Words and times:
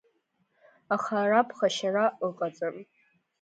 Аха 0.95 1.15
ара 1.23 1.47
ԥхашьара 1.47 2.05
ыҟаӡам. 2.27 2.75